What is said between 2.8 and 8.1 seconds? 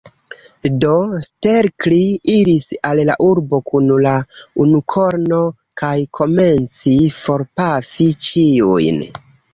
al la urbo kun la unukorno, kaj komencis forpafi